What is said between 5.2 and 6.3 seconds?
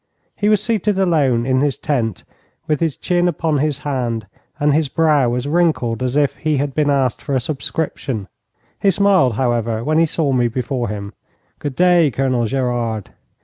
as wrinkled as